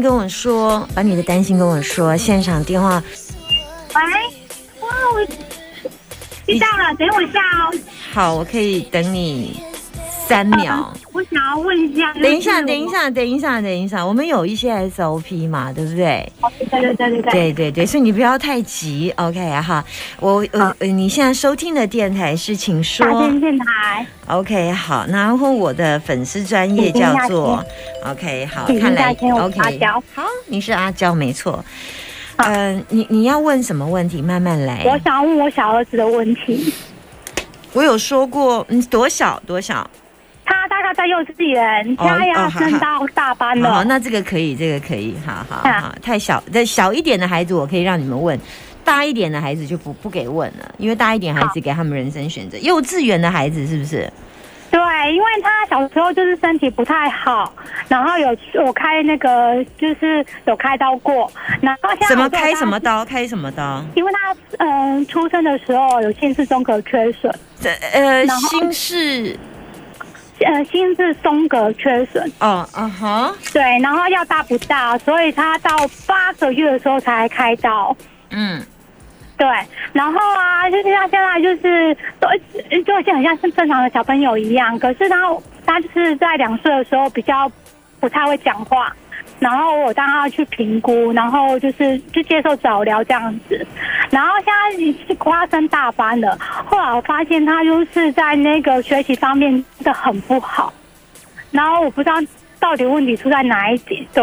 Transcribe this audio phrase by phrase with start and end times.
[0.00, 2.16] 心跟我说，把你的担心跟我说。
[2.16, 3.02] 现场电话，
[3.94, 4.02] 喂，
[4.80, 5.26] 哇，我
[6.46, 7.70] 知道了，等我一下哦。
[8.10, 9.62] 好，我可以等你
[10.30, 10.88] 三秒。
[11.12, 16.32] 我想要问一下，等一下，等一，下，等一下，等一下，我们有一些 SOP 嘛，对不对？
[16.70, 19.84] 对对对对对，对对对，所以你不要太急，OK 哈。
[20.20, 25.04] 我呃，呃你现在收听的电台是，请大说天电台，，OK 好。
[25.08, 27.64] 然后我的粉丝专业叫做
[28.06, 29.80] OK 好，看来 OK
[30.14, 31.64] 好，你是阿娇没错。
[32.36, 34.22] 嗯，你你要问什么问题？
[34.22, 34.84] 慢慢来。
[34.86, 36.72] 我想要问我小儿子的问题。
[37.72, 39.88] 我有说过，嗯，多小多小？
[40.90, 48.36] 他在幼稚园，哦他要哦好升到大班好，那这个可以，这个可以，好好啊好，太小，这小一点的孩子我可以让你们问，
[48.84, 52.58] 大一点的孩子就不不给问了，因为大一点孩子给他们人生选择。
[52.58, 54.12] 幼稚园的孩子是不是？
[54.72, 54.80] 对，
[55.14, 57.52] 因为他小时候就是身体不太好，
[57.88, 61.30] 然后有我开那个就是有开刀过，
[61.60, 62.80] 然后现在什么开什么？
[62.80, 63.04] 刀？
[63.04, 63.84] 开什么刀？
[63.94, 69.36] 因为他嗯、呃出生的时候有心室中隔缺损，这呃，心室
[70.46, 75.70] 呃心智松隔缺损，哦，嗯哼，对，然后要大不大，所以他到
[76.06, 77.96] 八个月的时候才开刀。
[78.30, 78.62] 嗯，
[79.36, 79.46] 对，
[79.92, 82.28] 然后啊，就是他现在就是都
[82.84, 85.16] 就很像是正常的小朋友一样，可是他
[85.66, 87.50] 他就是在两岁的时候比较
[87.98, 88.94] 不太会讲话，
[89.40, 93.66] 然后我带他去评估，然后就是就接受早疗这样子，
[94.10, 100.70] 然后现在已经快要升大班了，后来我发现他就是在那个学习方面真的很不好，
[101.50, 102.16] 然后我不知道
[102.58, 104.22] 到底问题出在哪一点，对，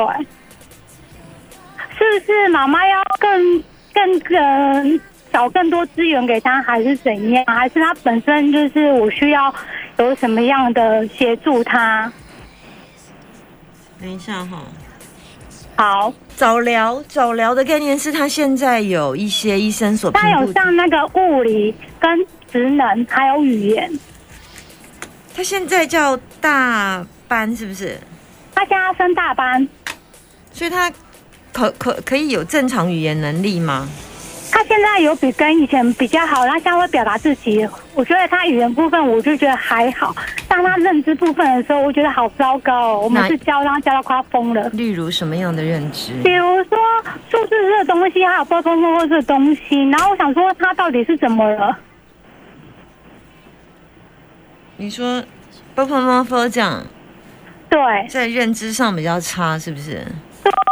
[1.97, 3.63] 是不是妈妈要更
[3.94, 5.00] 更呃
[5.33, 7.44] 找更多资源给他，还是怎样？
[7.47, 9.51] 还是他本身就是我需要
[9.97, 12.13] 有什么样的协助他？
[14.00, 14.61] 等一下哈。
[15.77, 23.88] 好，早疗，早疗的概念是他现在有一些医生所他有，上那个物理跟职能，还有语言。
[25.35, 27.95] 他现在叫大班是不是？
[28.55, 29.67] 他现在升大班，
[30.51, 30.91] 所以他
[31.53, 33.88] 可可可以有正常语言能力吗？
[34.51, 37.69] 他现在有比跟以前比较好，他现在会表达自己。
[37.94, 40.15] 我觉得他语言部分我就觉得还好，
[40.57, 43.01] 但他认知部分的时候，我觉得好糟糕哦。
[43.03, 44.68] 我每那次教他教到快要疯了。
[44.69, 46.13] 例如什么样的认知？
[46.23, 46.78] 比如说
[47.29, 51.78] 数字这个东西，还有波波波波这个东西，然后我想说他到底是怎么了？
[54.78, 55.23] 你说
[55.75, 56.84] f f f 这样
[57.69, 57.79] 对
[58.09, 60.03] 在认知上比较差，是不是？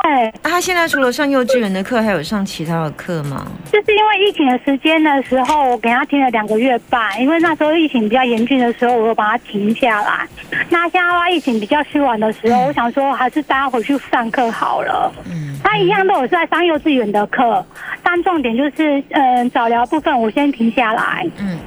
[0.04, 3.46] 对，啊，他现在除了上幼稚园的课，还有上其他的课吗？
[3.72, 10.28] 就是因为疫情的时间的时候，我给他停了两个月半，因为那时候疫情比较严峻的时候，我有把它停下来。
[10.70, 15.12] 那现在的话疫情比较趋缓的时候，我想说还是带他回去上课好了。
[15.26, 17.66] 嗯，他一样都有在上幼稚园的课，
[18.04, 21.26] 但重点就是，嗯，早疗部分我先停下来。
[21.38, 21.58] 嗯，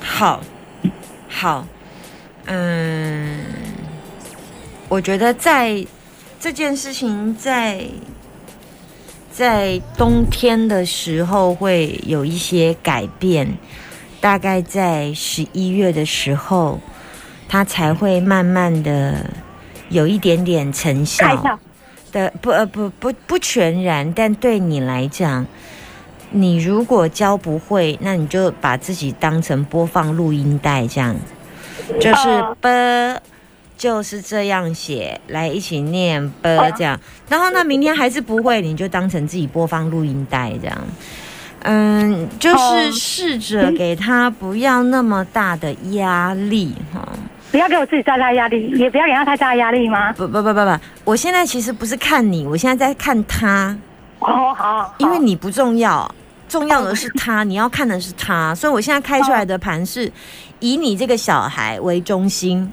[0.00, 0.40] 好，
[1.28, 1.66] 好，
[2.46, 3.44] 嗯，
[4.88, 5.84] 我觉得在
[6.40, 7.84] 这件事情在
[9.32, 13.58] 在冬天的时候会有一些改变，
[14.20, 16.80] 大概在十一月的时候，
[17.48, 19.30] 它才会慢慢的
[19.88, 21.58] 有一点点成效。
[22.10, 25.46] 的不呃不不不全然，但对你来讲，
[26.30, 31.14] 你如果教不会，那你就把自己当成播放录音带这样，
[32.00, 33.20] 就是哦 b
[33.78, 36.98] 就是这样写，来一起念 b 这样，
[37.28, 40.76] 然后呢，明天还是不会，你就当成自己播放录音带这样。
[41.60, 47.08] 嗯，就是哦试着给他不要那么大的压力哈。
[47.50, 50.12] 不要给我自己太大压力，也不要给他太大压力吗？
[50.12, 53.76] 不不不不不，我现在其实不是看你，我现在在看他。
[54.18, 56.12] 哦，好，好因为你不重要，
[56.48, 60.10] 重要的是他，你要看的是他，所以我现在开出来的盘是
[60.60, 62.70] 以你这个小孩为中心，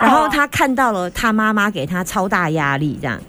[0.00, 3.20] 然后他看到了他妈妈给他超大压力，这样。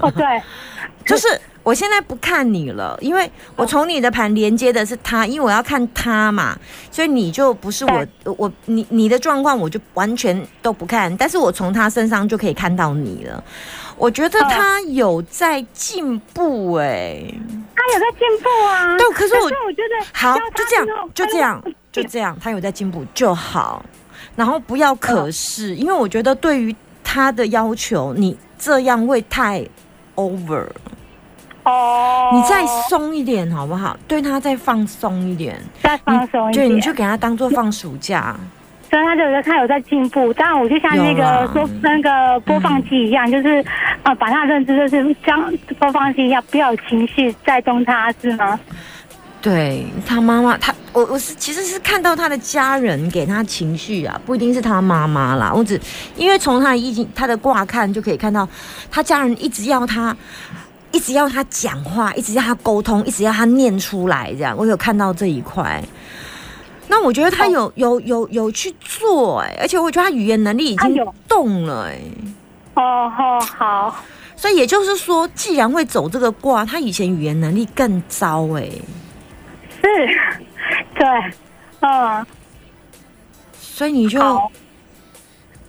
[0.00, 0.24] 哦对，
[1.06, 1.26] 就是
[1.62, 6.56] 我现在不看你了，因为我从你的盘连接的是他，因为我要看他嘛，
[6.90, 8.06] 所以你就不是我
[8.36, 13.42] 我你你的状况我就完全都不看，但是我从他身上就可以看到你了。
[13.96, 17.20] 我觉得他有在进步哎、
[17.74, 18.96] 他有在进步啊。
[18.96, 23.84] 对可是我我觉得好就这样，就这样哎，就这样，他有在进步就好，
[24.38, 29.66] 然后不要可是，因为我觉得对于他的要求，你这样会太
[30.14, 30.64] over，
[31.64, 33.98] 哦，你再松一点好不好？
[34.06, 38.36] 对他再放松一点，再放松一点，对，你就给他当做放暑假。
[38.88, 43.62] 所以他就有在他有在进步，当然我就像那个说那个播放器一样，就是
[44.04, 48.58] 呃把他的认知就是像播放器一样，不要有情绪带动他，是吗？
[49.40, 55.52] 对他妈妈，他我我是其实是看到他的家人给他情绪啊，不一定是他妈妈啦。
[55.54, 55.80] 我只
[56.16, 58.48] 因为从他的意境、他的卦看就可以看到，
[58.90, 60.16] 他家人一直要他，
[60.90, 65.82] 一直要他讲话，一直要他沟通，一直要他念出来，这样我有看到这一块。
[66.88, 72.00] 那我觉得他有、有有有去做哎、而且我觉得他语言能力已经有动了哎、
[72.74, 74.04] 哦哦好，
[74.34, 78.66] 所以也就是说，既然会走这个卦，他以前语言能力更糟哎、
[79.80, 79.86] 是，
[80.94, 81.06] 对，
[81.80, 82.26] 嗯，
[83.58, 84.50] 所以你就好。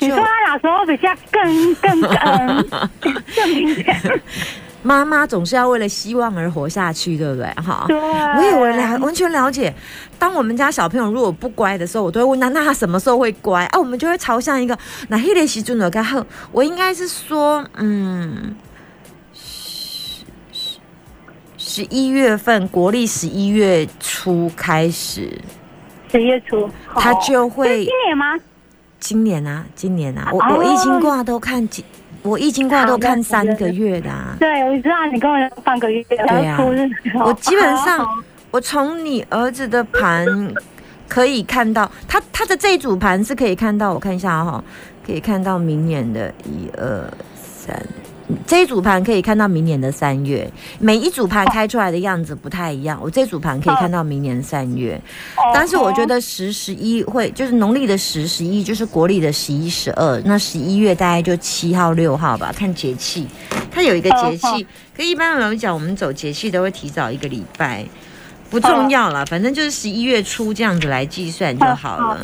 [0.02, 2.90] 你就说他哪时候比较更更嗯
[3.36, 4.22] 更明显？
[4.82, 7.46] 妈妈总是要为了希望而活下去，对不对？
[7.62, 9.74] 哈，对，我也我了完全了解。
[10.18, 13.78] 当我们家小朋友如果不乖的时候，我都会问他，那他什么时候会乖啊？
[13.78, 14.78] 我们就会朝向一个
[15.10, 18.56] 那黑雷时准的该后，我应该是说，嗯，
[21.80, 25.32] 十一月份，国历十一月初开始，
[26.12, 28.36] 十月初，他好就会今年吗？
[29.00, 30.56] 今年啊，今年啊，我哦。
[30.58, 31.86] 我易经卦都看几，
[32.22, 34.36] 我易经卦都看三个月的啊。
[34.38, 36.60] 对，我知道你跟我讲半个月，对啊。
[37.24, 38.06] 我基本上
[38.52, 40.28] 我从你儿子的盘
[41.08, 44.62] 可以看到，他他的这一组盘是可以看到，我看一下哈、
[45.08, 47.10] 可以看到明年的一二
[47.42, 47.82] 三，
[48.46, 50.50] 这一组盘可以看到明年的三月，
[50.80, 53.00] 每一组盘开出来的样子不太一样。
[53.02, 55.00] 我这组盘可以看到明年三月，
[55.36, 63.28] 哦但是我觉得十十一会就是农历的十十一，就是国历的十一十二，那十一月大概就七号六号吧，看节气，
[63.72, 64.68] 它有一个节哦气。
[64.96, 67.86] 可一般来讲，我们走节气都会提早一个礼拜，
[68.50, 72.20] 不重要啦，反正就是十一月初这样子来计算就好了。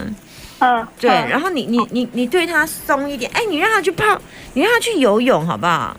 [0.65, 4.03] 嗯，对，嗯然后你你你你对他松一点，哎，你让他去泡，
[4.53, 5.95] 你让他去游泳好不好？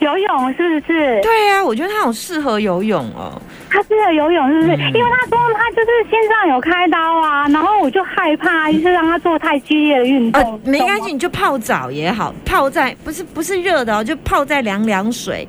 [0.00, 1.20] 游泳是不是？
[1.22, 3.40] 对啊，我觉得他好适合游泳哦。
[3.70, 4.72] 他适合游泳是不是？
[4.76, 10.42] 嗯因为他说他就是心脏有开刀啊，然后我就害怕，就是让他做太激烈的运动。
[10.42, 15.46] 呃，没关系，你就泡澡也好，泡在不是不是热的哦，就泡在凉凉水，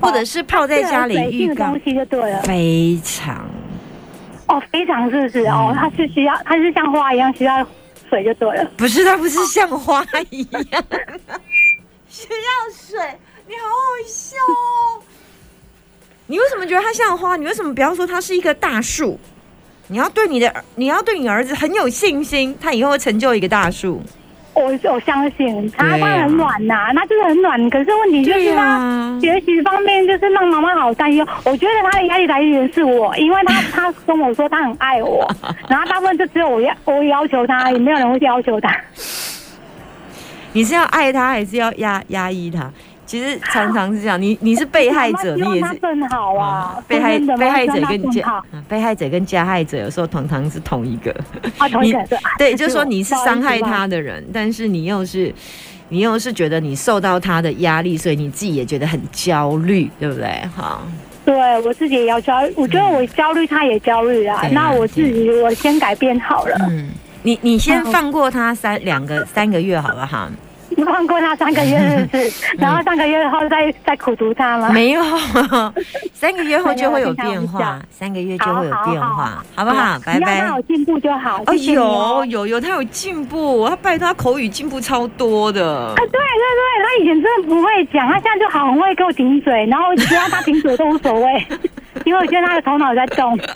[0.00, 2.42] 或者是泡在家里浴缸东，西就对了。
[2.42, 3.42] 非常
[4.48, 5.46] 哦，非常是不是？
[5.46, 7.66] 哦，嗯他是需要，他是像花一样需要
[8.14, 8.70] 水就对了。
[8.76, 10.62] 不是它不是像花一样
[12.08, 13.18] 需要水，
[13.48, 13.76] 你好好
[14.06, 15.02] 笑哦。
[16.26, 17.36] 你为什么觉得它像花？
[17.36, 19.18] 你为什么不要说它是一棵大树？
[19.88, 24.00] 你要对你的儿，你要对你儿子很有信心，他以后会成就一个大树。
[24.54, 27.70] 我我相信他他很暖呐、那就是很暖。
[27.70, 31.26] 可是问题就是他啊学习方面就是让妈妈好担忧。
[31.44, 35.28] 我觉得他的压力来源是我，因为他他 跟我说他很爱我，
[35.68, 38.74] 然后大部分就只有我要我要求他，也没有人会要求他。
[40.52, 42.70] 你是要爱他，还是要压压抑他？
[43.06, 51.14] 其实常常是这样，你你是被害者，你也是更好啊，被害被害者跟加被害者跟加害者有时候常常是同一个。
[51.58, 51.98] 啊，同一个
[52.38, 55.32] 对，就是说你是伤害他的人，但是你又是
[55.90, 60.26] 你又是觉得你受到他的压力，所以你自己也觉得很焦虑，对不对？
[60.56, 60.80] 哈，
[61.24, 64.42] 对我自己也要焦虑，我觉得我焦虑，他也焦虑啊。
[64.50, 66.88] 那我自己我先改变好了，嗯，
[67.22, 70.30] 你你先放过他三两个三个月好不好？
[70.84, 72.46] 放过他三个月是不是？
[72.58, 74.70] 然后三个月后再再苦读他吗？
[74.72, 75.02] 没有，
[76.12, 79.98] 三个月后就会有变化， 三个月就会有变化，好不好？
[80.04, 80.56] 拜拜他。
[80.56, 81.42] 有进步就好。
[81.46, 85.94] 哦，谢谢哦有有有，他有进步，他拜托他口语进步超多的啊，。
[85.96, 91.46] 对对对，他以前真的不会讲，他现在就好很会给我顶嘴，然后只要他顶嘴都无所谓，
[92.04, 93.38] 因为我觉得他的头脑在动。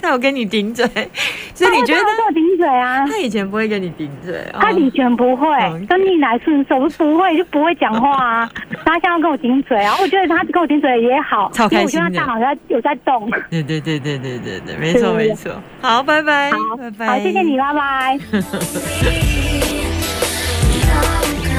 [0.00, 0.86] 他有跟你顶嘴，
[1.54, 3.04] 所以你觉得他会跟我顶嘴啊？
[3.08, 4.32] 他以前不会跟你顶嘴？
[4.54, 8.48] 哦他以前不会哦，跟逆来顺受，不会就不会讲话啊。
[8.84, 13.28] 他现在要跟我顶嘴啊，我觉得他跟我顶嘴也好，因为我觉得他大脑在有在动。
[13.50, 15.52] 对对对对对对对，没错对没错。
[15.82, 18.18] 好，拜拜，好拜，拜，好，谢谢你，拜拜。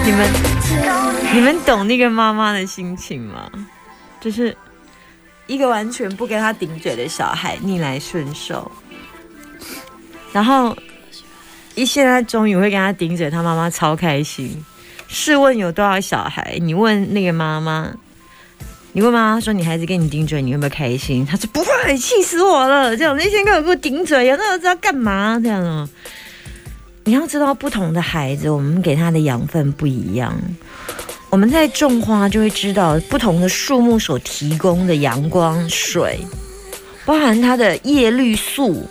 [0.05, 0.27] 你们
[1.33, 3.49] 你们懂那个妈妈的心情吗？
[4.21, 4.55] 就是
[5.49, 8.71] 一个完全不跟他顶嘴的小孩逆来顺受，
[10.31, 10.77] 然后
[11.73, 14.63] 一现在终于会跟他顶嘴，他妈妈超开心。
[15.07, 16.59] 试问有多少小孩？
[16.61, 17.91] 你问那个妈妈，
[18.91, 21.25] 你问妈妈说你孩子跟你顶嘴，你会不会开心？
[21.25, 22.95] 他说不会，气死我了！
[22.95, 25.39] 这样那天跟我给我顶嘴，有那我知道干嘛？
[25.41, 25.89] 这样哦。
[27.05, 30.39] 你要知道，不同的孩子，我们给他的养分不一样。
[31.29, 36.19] 我们在种花就会知道，不同的树木所提供的阳光、水，
[37.05, 38.83] 包含它的叶绿素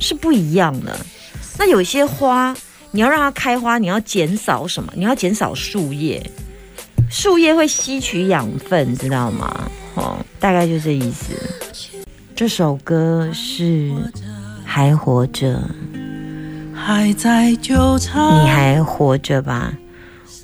[0.00, 0.98] 是不一样的。
[1.58, 2.56] 那有些花，
[2.90, 4.92] 你要让它开花，你要减少什么？
[4.96, 6.24] 你要减少树叶，
[7.10, 9.70] 树叶会吸取养分，知道吗？
[9.94, 11.34] 哦，大概就这意思。
[12.34, 13.64] 这首歌是
[14.64, 15.58] 《还活着》。
[16.74, 18.42] 还在纠缠。
[18.42, 19.72] 你还活着吧？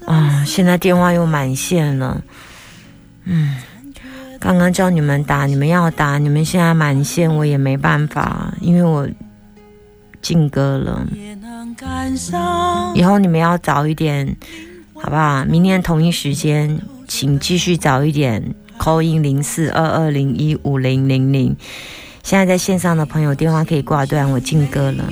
[0.07, 2.23] 啊，现在电话又满线了。
[3.25, 3.57] 嗯，
[4.39, 9.09] 刚刚叫你们打，你们要打，你们现在满线，我也没办法，因为我
[10.21, 11.07] 进歌了。
[12.95, 14.37] 以后你们要早一点，
[14.95, 15.45] 好不好？
[15.47, 21.57] 明天同一时间，请继续早一点扣音零四二二零一五零零零。
[22.23, 25.05] 现在在线上的朋友，电话可以挂断，我进歌了。